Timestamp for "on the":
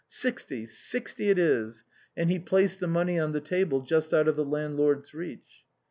3.19-3.39